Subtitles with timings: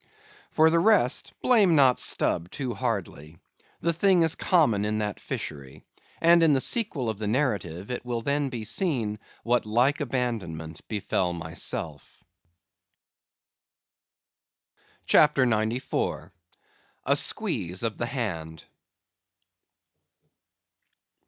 [0.49, 3.37] For the rest, blame not Stubb too hardly.
[3.81, 5.83] The thing is common in that fishery;
[6.19, 10.81] and in the sequel of the narrative, it will then be seen what like abandonment
[10.87, 12.23] befell myself.
[15.05, 16.33] CHAPTER 94.
[17.05, 18.63] A Squeeze of the Hand.